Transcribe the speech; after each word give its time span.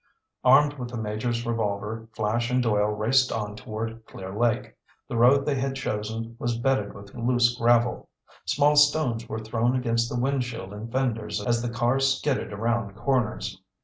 Armed 0.43 0.79
with 0.79 0.89
the 0.89 0.97
Major's 0.97 1.45
revolver, 1.45 2.07
Flash 2.13 2.49
and 2.49 2.63
Doyle 2.63 2.89
raced 2.89 3.31
on 3.31 3.55
toward 3.55 4.03
Clear 4.07 4.33
Lake. 4.35 4.73
The 5.07 5.15
road 5.15 5.45
they 5.45 5.53
had 5.53 5.75
chosen 5.75 6.35
was 6.39 6.57
bedded 6.57 6.95
with 6.95 7.13
loose 7.13 7.55
gravel. 7.55 8.09
Small 8.45 8.75
stones 8.75 9.29
were 9.29 9.37
thrown 9.37 9.75
against 9.75 10.09
the 10.09 10.19
windshield 10.19 10.73
and 10.73 10.91
fenders 10.91 11.39
as 11.45 11.61
the 11.61 11.69
car 11.69 11.99
skidded 11.99 12.51
around 12.51 12.95
corners. 12.95 13.61